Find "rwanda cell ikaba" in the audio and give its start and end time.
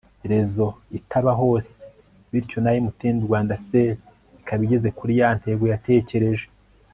3.25-4.61